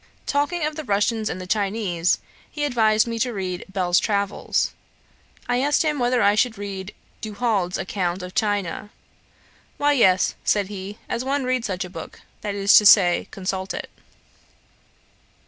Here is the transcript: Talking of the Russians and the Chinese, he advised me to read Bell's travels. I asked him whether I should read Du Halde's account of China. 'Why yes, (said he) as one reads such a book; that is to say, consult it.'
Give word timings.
Talking 0.25 0.65
of 0.65 0.75
the 0.77 0.83
Russians 0.83 1.29
and 1.29 1.39
the 1.39 1.45
Chinese, 1.45 2.17
he 2.49 2.65
advised 2.65 3.05
me 3.05 3.19
to 3.19 3.31
read 3.31 3.65
Bell's 3.69 3.99
travels. 3.99 4.73
I 5.47 5.61
asked 5.61 5.83
him 5.83 5.99
whether 5.99 6.23
I 6.23 6.33
should 6.33 6.57
read 6.57 6.95
Du 7.21 7.35
Halde's 7.35 7.77
account 7.77 8.23
of 8.23 8.33
China. 8.33 8.89
'Why 9.77 9.91
yes, 9.93 10.33
(said 10.43 10.69
he) 10.69 10.97
as 11.07 11.23
one 11.23 11.43
reads 11.43 11.67
such 11.67 11.85
a 11.85 11.87
book; 11.91 12.21
that 12.41 12.55
is 12.55 12.75
to 12.77 12.85
say, 12.87 13.27
consult 13.29 13.75
it.' 13.75 13.91